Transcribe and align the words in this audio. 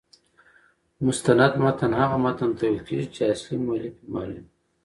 مستند 1.05 1.53
متن 1.63 1.91
هغه 2.01 2.17
متن 2.23 2.51
ته 2.57 2.65
ویل 2.69 2.79
کیږي، 2.87 3.07
چي 3.13 3.21
اصلي 3.33 3.57
مؤلف 3.65 3.93
يې 3.99 4.09
معلوم 4.13 4.43
يي. 4.45 4.45